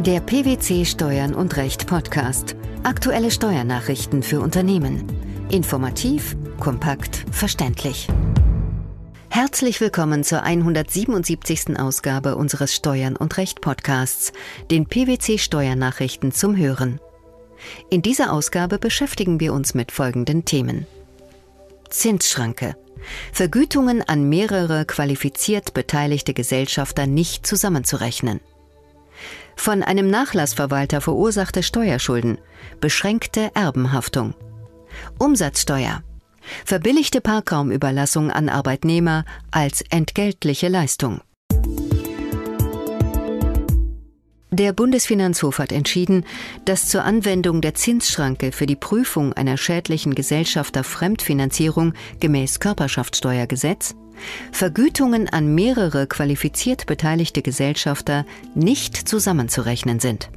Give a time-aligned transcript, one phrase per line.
[0.00, 2.56] Der PwC Steuern und Recht Podcast.
[2.84, 5.04] Aktuelle Steuernachrichten für Unternehmen.
[5.50, 8.08] Informativ, kompakt, verständlich.
[9.28, 11.78] Herzlich willkommen zur 177.
[11.78, 14.32] Ausgabe unseres Steuern und Recht Podcasts,
[14.70, 16.98] den PwC Steuernachrichten zum Hören.
[17.90, 20.86] In dieser Ausgabe beschäftigen wir uns mit folgenden Themen.
[21.90, 22.74] Zinsschranke.
[23.34, 28.40] Vergütungen an mehrere qualifiziert beteiligte Gesellschafter nicht zusammenzurechnen.
[29.56, 32.38] Von einem Nachlassverwalter verursachte Steuerschulden,
[32.80, 34.34] beschränkte Erbenhaftung.
[35.18, 36.02] Umsatzsteuer.
[36.64, 41.20] Verbilligte Parkraumüberlassung an Arbeitnehmer als entgeltliche Leistung.
[44.52, 46.24] Der Bundesfinanzhof hat entschieden,
[46.64, 53.94] dass zur Anwendung der Zinsschranke für die Prüfung einer schädlichen Gesellschafter Fremdfinanzierung gemäß Körperschaftssteuergesetz
[54.52, 60.30] Vergütungen an mehrere qualifiziert beteiligte Gesellschafter nicht zusammenzurechnen sind.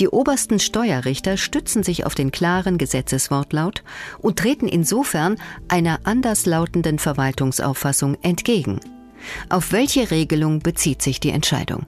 [0.00, 3.84] Die obersten Steuerrichter stützen sich auf den klaren Gesetzeswortlaut
[4.18, 5.36] und treten insofern
[5.68, 8.80] einer anderslautenden Verwaltungsauffassung entgegen.
[9.48, 11.86] Auf welche Regelung bezieht sich die Entscheidung?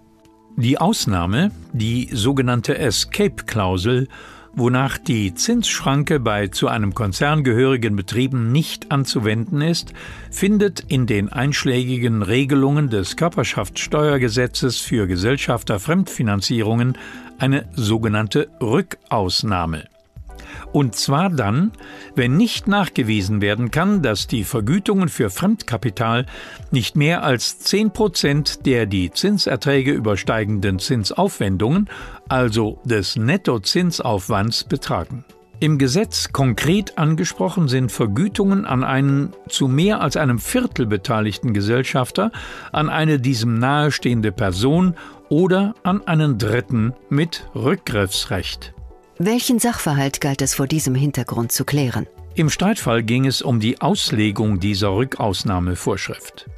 [0.57, 4.07] Die Ausnahme, die sogenannte Escape-Klausel,
[4.53, 9.93] wonach die Zinsschranke bei zu einem Konzern gehörigen Betrieben nicht anzuwenden ist,
[10.31, 16.99] findet in den einschlägigen Regelungen des Körperschaftssteuergesetzes für Gesellschafter Fremdfinanzierungen
[17.39, 19.89] eine sogenannte Rückausnahme.
[20.75, 21.71] Und zwar dann,
[22.17, 26.27] wenn nicht nachgewiesen werden kann, dass die Vergütungen für Fremdkapital
[26.73, 31.89] nicht mehr als 10 Prozent der die Zinserträge übersteigenden Zinsaufwendungen,
[32.29, 35.25] also des Nettozinsaufwands, betragen.
[35.61, 42.33] Im Gesetz konkret angesprochen sind Vergütungen an einen zu mehr als einem Viertel beteiligten Gesellschafter,
[42.73, 44.97] an eine diesem nahestehende Person
[45.29, 48.74] oder an einen Dritten mit Rückgriffsrecht.
[49.19, 52.09] Welchen Sachverhalt galt es vor diesem Hintergrund zu klären?
[52.35, 56.51] Im Streitfall ging es um die Auslegung dieser Rückausnahmevorschrift.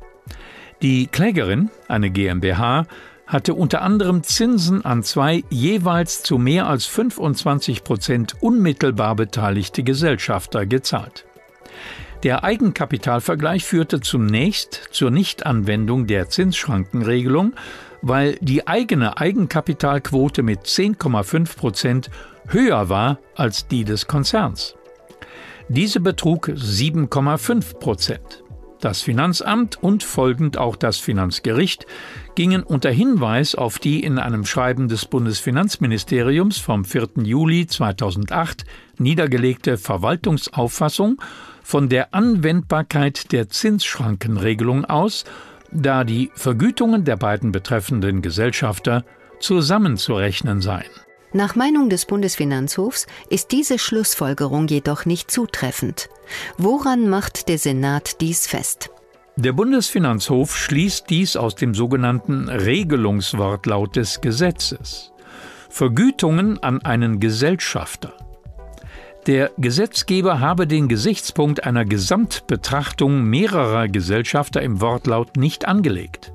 [0.81, 2.87] Die Klägerin, eine GmbH,
[3.27, 10.65] hatte unter anderem Zinsen an zwei jeweils zu mehr als 25 Prozent unmittelbar beteiligte Gesellschafter
[10.65, 11.27] gezahlt.
[12.23, 17.53] Der Eigenkapitalvergleich führte zunächst zur Nichtanwendung der Zinsschrankenregelung,
[18.01, 22.11] weil die eigene Eigenkapitalquote mit 10,5 Prozent
[22.49, 24.77] höher war als die des Konzerns.
[25.69, 28.45] Diese betrug 7,5 Prozent.
[28.81, 31.87] Das Finanzamt und folgend auch das Finanzgericht
[32.35, 37.09] gingen unter Hinweis auf die in einem Schreiben des Bundesfinanzministeriums vom 4.
[37.25, 38.65] Juli 2008
[38.99, 41.21] niedergelegte Verwaltungsauffassung
[41.63, 45.25] von der Anwendbarkeit der Zinsschrankenregelung aus,
[45.73, 49.05] da die Vergütungen der beiden betreffenden Gesellschafter
[49.41, 51.06] zusammenzurechnen seien.
[51.33, 56.09] Nach Meinung des Bundesfinanzhofs ist diese Schlussfolgerung jedoch nicht zutreffend.
[56.57, 58.91] Woran macht der Senat dies fest?
[59.37, 65.13] Der Bundesfinanzhof schließt dies aus dem sogenannten Regelungswortlaut des Gesetzes.
[65.69, 68.15] Vergütungen an einen Gesellschafter.
[69.27, 76.33] Der Gesetzgeber habe den Gesichtspunkt einer Gesamtbetrachtung mehrerer Gesellschafter im Wortlaut nicht angelegt.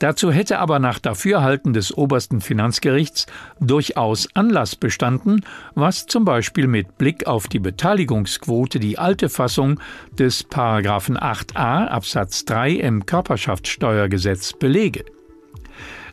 [0.00, 3.26] Dazu hätte aber nach Dafürhalten des obersten Finanzgerichts
[3.60, 5.44] durchaus Anlass bestanden,
[5.74, 9.80] was zum Beispiel mit Blick auf die Beteiligungsquote die alte Fassung
[10.18, 15.04] des Paragraphen 8a Absatz 3 im Körperschaftssteuergesetz belege.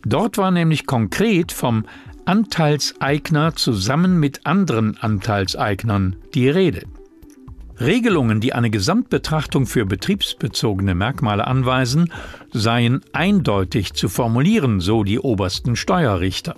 [0.06, 1.86] Dort war nämlich konkret vom
[2.26, 6.84] Anteilseigner zusammen mit anderen Anteilseignern die Rede.
[7.82, 12.12] Regelungen, die eine Gesamtbetrachtung für betriebsbezogene Merkmale anweisen,
[12.52, 16.56] seien eindeutig zu formulieren, so die obersten Steuerrichter.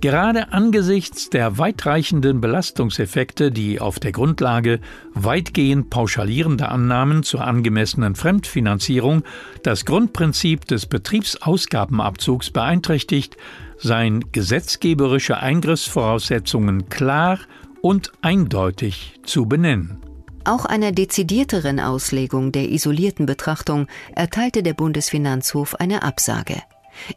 [0.00, 4.80] Gerade angesichts der weitreichenden Belastungseffekte, die auf der Grundlage
[5.14, 9.22] weitgehend pauschalierender Annahmen zur angemessenen Fremdfinanzierung
[9.62, 13.36] das Grundprinzip des Betriebsausgabenabzugs beeinträchtigt,
[13.78, 17.40] seien gesetzgeberische Eingriffsvoraussetzungen klar
[17.82, 20.05] und eindeutig zu benennen.
[20.46, 26.62] Auch einer dezidierteren Auslegung der isolierten Betrachtung erteilte der Bundesfinanzhof eine Absage.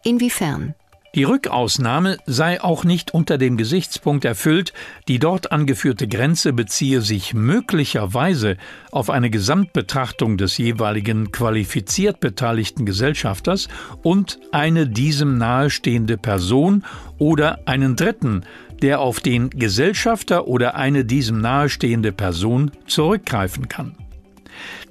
[0.03, 0.73] Inwiefern?
[1.15, 4.73] Die Rückausnahme sei auch nicht unter dem Gesichtspunkt erfüllt,
[5.07, 8.57] die dort angeführte Grenze beziehe sich möglicherweise
[8.91, 13.69] auf eine Gesamtbetrachtung des jeweiligen qualifiziert beteiligten Gesellschafters
[14.03, 16.83] und eine diesem nahestehende Person
[17.17, 18.43] oder einen Dritten,
[18.83, 23.95] der auf den Gesellschafter oder eine diesem nahestehende Person zurückgreifen kann.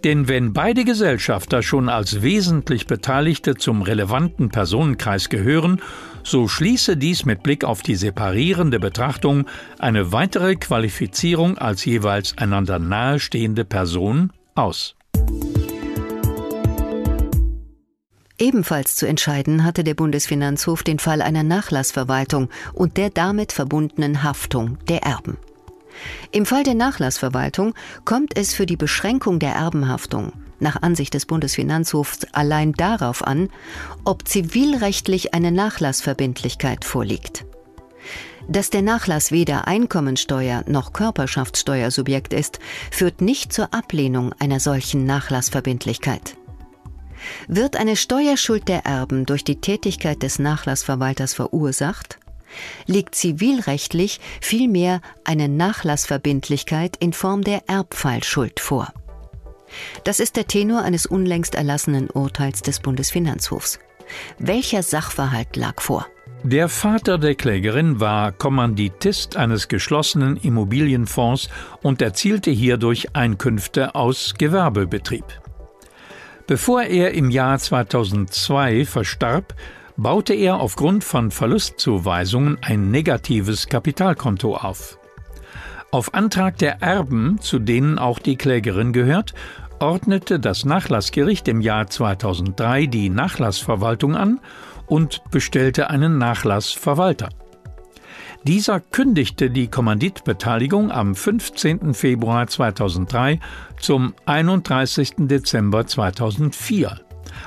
[0.05, 5.81] Denn wenn beide Gesellschafter schon als wesentlich Beteiligte zum relevanten Personenkreis gehören,
[6.23, 9.47] so schließe dies mit Blick auf die separierende Betrachtung
[9.79, 14.94] eine weitere Qualifizierung als jeweils einander nahestehende Person aus.
[18.38, 24.79] Ebenfalls zu entscheiden hatte der Bundesfinanzhof den Fall einer Nachlassverwaltung und der damit verbundenen Haftung
[24.88, 25.38] der Erben.
[26.32, 27.74] Im Fall der Nachlassverwaltung
[28.04, 33.48] kommt es für die Beschränkung der Erbenhaftung nach Ansicht des Bundesfinanzhofs allein darauf an,
[34.04, 37.44] ob zivilrechtlich eine Nachlassverbindlichkeit vorliegt.
[38.48, 42.58] Dass der Nachlass weder Einkommensteuer noch Körperschaftssteuersubjekt ist,
[42.90, 46.36] führt nicht zur Ablehnung einer solchen Nachlassverbindlichkeit.
[47.46, 52.18] Wird eine Steuerschuld der Erben durch die Tätigkeit des Nachlassverwalters verursacht,
[52.86, 58.92] liegt zivilrechtlich vielmehr eine Nachlassverbindlichkeit in Form der Erbfallschuld vor.
[60.04, 63.78] Das ist der Tenor eines unlängst erlassenen Urteils des Bundesfinanzhofs.
[64.38, 66.06] Welcher Sachverhalt lag vor?
[66.44, 71.50] Der Vater der Klägerin war Kommanditist eines geschlossenen Immobilienfonds
[71.82, 75.24] und erzielte hierdurch Einkünfte aus Gewerbebetrieb.
[76.46, 79.54] Bevor er im Jahr 2002 verstarb,
[79.98, 84.96] baute er aufgrund von Verlustzuweisungen ein negatives Kapitalkonto auf.
[85.90, 89.34] Auf Antrag der Erben, zu denen auch die Klägerin gehört,
[89.80, 94.40] ordnete das Nachlassgericht im Jahr 2003 die Nachlassverwaltung an
[94.86, 97.30] und bestellte einen Nachlassverwalter.
[98.44, 101.92] Dieser kündigte die Kommanditbeteiligung am 15.
[101.92, 103.40] Februar 2003
[103.80, 105.14] zum 31.
[105.26, 107.00] Dezember 2004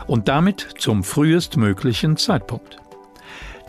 [0.08, 2.78] und damit zum frühestmöglichen Zeitpunkt.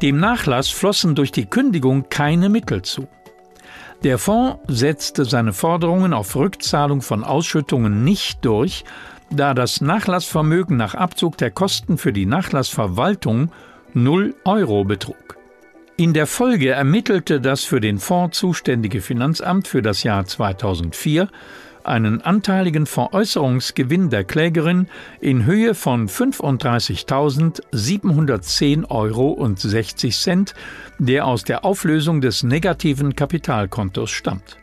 [0.03, 3.09] Dem Nachlass flossen durch die Kündigung keine Mittel zu.
[4.03, 8.85] Der Fonds setzte seine Forderungen auf Rückzahlung von Ausschüttungen nicht durch,
[9.31, 13.53] da das Nachlassvermögen nach Abzug der Kosten für die Nachlassverwaltung
[13.95, 15.37] 0 Euro betrug.
[15.97, 21.29] In der Folge ermittelte das für den Fonds zuständige Finanzamt für das Jahr 2004
[21.84, 24.88] einen anteiligen Veräußerungsgewinn der Klägerin
[25.20, 29.49] in Höhe von 35.710,60 Euro,
[30.99, 34.58] der aus der Auflösung des negativen Kapitalkontos stammt.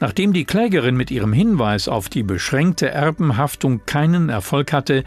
[0.00, 5.04] Nachdem die Klägerin mit ihrem Hinweis auf die beschränkte Erbenhaftung keinen Erfolg hatte,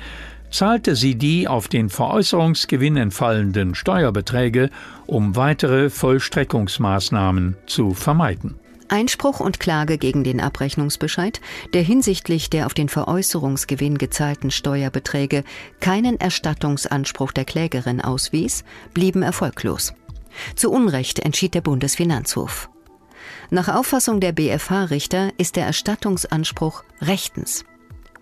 [0.49, 4.69] zahlte sie die auf den Veräußerungsgewinn entfallenden Steuerbeträge,
[5.05, 8.55] um weitere Vollstreckungsmaßnahmen zu vermeiden.
[8.89, 11.41] Einspruch und Klage gegen den Abrechnungsbescheid,
[11.73, 15.43] der hinsichtlich der auf den Veräußerungsgewinn gezahlten Steuerbeträge
[15.79, 18.63] keinen Erstattungsanspruch der Klägerin auswies,
[18.93, 19.93] blieben erfolglos.
[20.55, 22.69] Zu Unrecht entschied der Bundesfinanzhof.
[23.49, 27.65] Nach Auffassung der BFH-Richter ist der Erstattungsanspruch rechtens.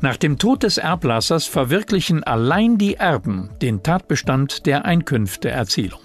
[0.00, 6.00] Nach dem Tod des Erblassers verwirklichen allein die Erben den Tatbestand der Einkünfteerzielung.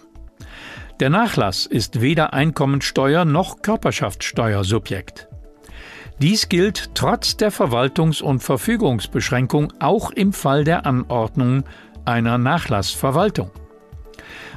[1.00, 5.29] Der Nachlass ist weder Einkommensteuer noch Körperschaftssteuersubjekt.
[6.22, 11.63] Dies gilt trotz der Verwaltungs- und Verfügungsbeschränkung auch im Fall der Anordnung
[12.03, 13.50] einer Nachlassverwaltung.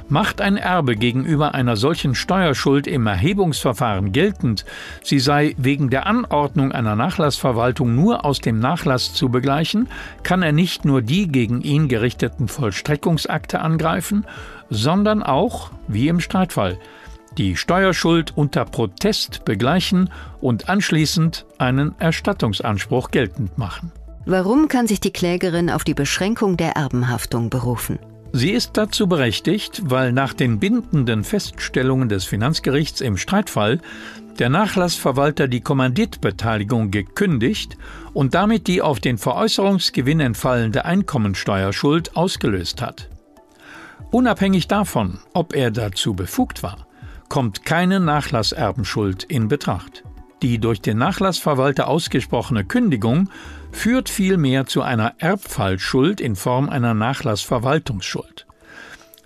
[0.09, 4.65] Macht ein Erbe gegenüber einer solchen Steuerschuld im Erhebungsverfahren geltend,
[5.01, 9.87] sie sei wegen der Anordnung einer Nachlassverwaltung nur aus dem Nachlass zu begleichen,
[10.23, 14.25] kann er nicht nur die gegen ihn gerichteten Vollstreckungsakte angreifen,
[14.69, 16.77] sondern auch, wie im Streitfall,
[17.37, 20.09] die Steuerschuld unter Protest begleichen
[20.41, 23.91] und anschließend einen Erstattungsanspruch geltend machen.
[24.25, 27.99] Warum kann sich die Klägerin auf die Beschränkung der Erbenhaftung berufen?
[28.35, 33.79] Sie ist dazu berechtigt, weil nach den bindenden Feststellungen des Finanzgerichts im Streitfall
[34.39, 37.77] der Nachlassverwalter die Kommanditbeteiligung gekündigt
[38.11, 43.07] und damit die auf den Veräußerungsgewinn entfallende Einkommensteuerschuld ausgelöst hat.
[44.09, 46.87] Unabhängig davon, ob er dazu befugt war,
[47.29, 50.03] kommt keine Nachlasserbenschuld in Betracht.
[50.41, 53.29] Die durch den Nachlassverwalter ausgesprochene Kündigung
[53.73, 58.45] führt vielmehr zu einer Erbfallschuld in Form einer Nachlassverwaltungsschuld.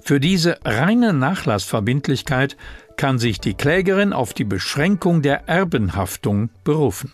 [0.02, 2.58] Für diese reine Nachlassverbindlichkeit
[2.96, 7.12] kann sich die Klägerin auf die Beschränkung der Erbenhaftung berufen.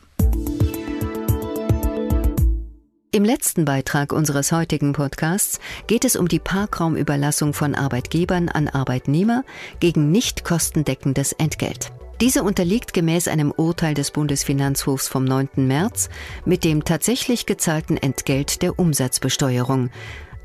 [3.11, 9.43] Im letzten Beitrag unseres heutigen Podcasts geht es um die Parkraumüberlassung von Arbeitgebern an Arbeitnehmer
[9.79, 11.91] gegen nicht kostendeckendes Entgelt.
[12.21, 15.49] Diese unterliegt gemäß einem Urteil des Bundesfinanzhofs vom 9.
[15.55, 16.09] März
[16.45, 19.89] mit dem tatsächlich gezahlten Entgelt der Umsatzbesteuerung,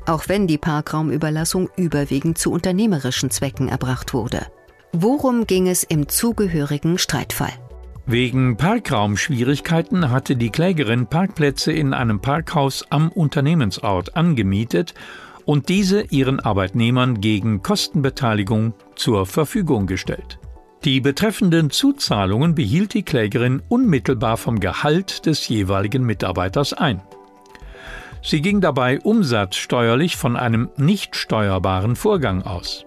[0.05, 4.47] auch wenn die Parkraumüberlassung überwiegend zu unternehmerischen Zwecken erbracht wurde.
[4.91, 7.53] Worum ging es im zugehörigen Streitfall?
[8.07, 14.95] Wegen Parkraumschwierigkeiten hatte die Klägerin Parkplätze in einem Parkhaus am Unternehmensort angemietet
[15.45, 20.38] und diese ihren Arbeitnehmern gegen Kostenbeteiligung zur Verfügung gestellt.
[20.85, 27.01] Die betreffenden Zuzahlungen behielt die Klägerin unmittelbar vom Gehalt des jeweiligen Mitarbeiters ein.
[28.21, 32.85] Sie ging dabei umsatzsteuerlich von einem nicht steuerbaren Vorgang aus.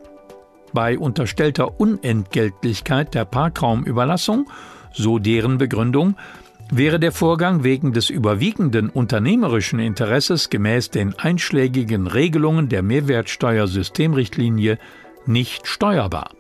[0.72, 4.46] Bei unterstellter Unentgeltlichkeit der Parkraumüberlassung
[4.92, 6.16] so deren Begründung,
[6.70, 14.78] wäre der Vorgang wegen des überwiegenden unternehmerischen Interesses gemäß den einschlägigen Regelungen der Mehrwertsteuersystemrichtlinie
[15.26, 16.30] nicht steuerbar.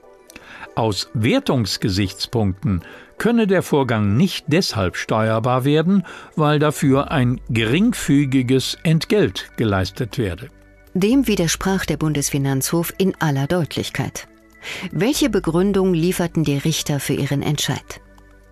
[0.74, 2.82] Aus Wertungsgesichtspunkten
[3.18, 10.48] könne der Vorgang nicht deshalb steuerbar werden, weil dafür ein geringfügiges Entgelt geleistet werde.
[10.94, 14.28] Dem widersprach der Bundesfinanzhof in aller Deutlichkeit.
[14.90, 18.00] Welche Begründung lieferten die Richter für ihren Entscheid?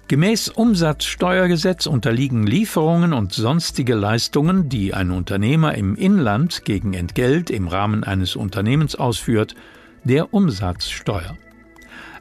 [0.08, 7.68] Gemäß Umsatzsteuergesetz unterliegen Lieferungen und sonstige Leistungen, die ein Unternehmer im Inland gegen Entgelt im
[7.68, 9.54] Rahmen eines Unternehmens ausführt,
[10.02, 11.36] der Umsatzsteuer.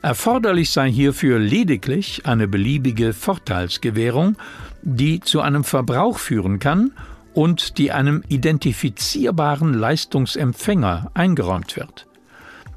[0.01, 4.38] Erforderlich sei hierfür lediglich eine beliebige Vorteilsgewährung,
[4.82, 6.91] die zu einem Verbrauch führen kann
[7.34, 12.08] und die einem identifizierbaren Leistungsempfänger eingeräumt wird.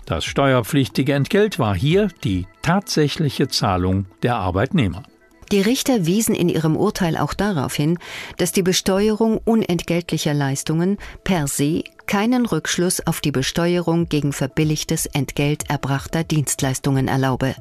[0.05, 5.05] Das steuerpflichtige Entgelt war hier die tatsächliche Zahlung der Arbeitnehmer.
[5.53, 7.99] Die Richter wiesen in ihrem Urteil auch darauf hin,
[8.39, 15.69] dass die Besteuerung unentgeltlicher Leistungen per se keinen Rückschluss auf die Besteuerung gegen verbilligtes Entgelt
[15.69, 17.55] erbrachter Dienstleistungen erlaube.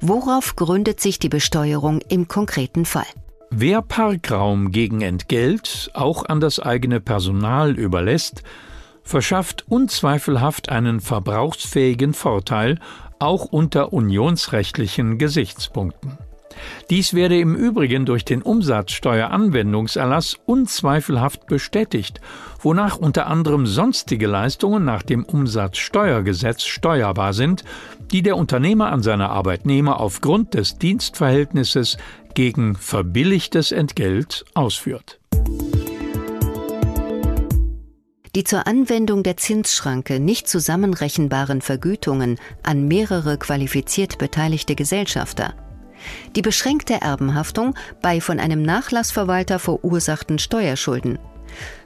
[0.00, 3.06] Worauf gründet sich die Besteuerung im konkreten Fall?
[3.50, 8.44] Wer Parkraum gegen Entgelt auch an das eigene Personal überlässt,
[9.02, 12.78] verschafft unzweifelhaft einen verbrauchsfähigen Vorteil
[13.18, 16.18] auch unter unionsrechtlichen Gesichtspunkten.
[16.90, 22.20] Dies werde im Übrigen durch den Umsatzsteueranwendungserlass unzweifelhaft bestätigt,
[22.60, 27.64] wonach unter anderem sonstige Leistungen nach dem Umsatzsteuergesetz steuerbar sind,
[28.12, 31.96] die der Unternehmer an seine Arbeitnehmer aufgrund des Dienstverhältnisses
[32.34, 35.18] gegen verbilligtes Entgelt ausführt.
[38.34, 45.54] die zur Anwendung der Zinsschranke nicht zusammenrechenbaren Vergütungen an mehrere qualifiziert beteiligte Gesellschafter,
[46.36, 51.18] die beschränkte Erbenhaftung bei von einem Nachlassverwalter verursachten Steuerschulden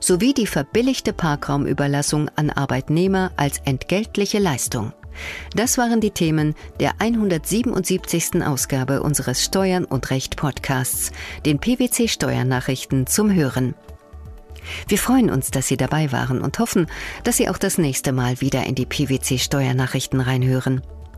[0.01, 4.93] sowie die verbilligte Parkraumüberlassung an Arbeitnehmer als entgeltliche Leistung.
[5.55, 8.43] Das waren die Themen der 177.
[8.45, 11.11] Ausgabe unseres Steuern und Recht Podcasts,
[11.47, 13.75] den PwC Steuernachrichten zum Hören.
[14.89, 16.87] Wir freuen uns, dass Sie dabei waren und hoffen,
[17.25, 20.83] dass Sie auch das nächste Mal wieder in die PwC Steuernachrichten reinhören.